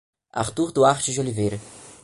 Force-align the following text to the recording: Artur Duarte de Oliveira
Artur 0.33 0.71
Duarte 0.71 1.11
de 1.13 1.19
Oliveira 1.19 1.59